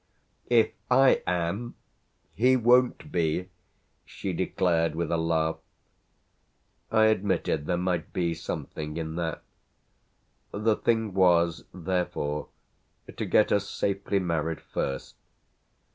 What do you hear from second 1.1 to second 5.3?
am, he won't be!" she declared with a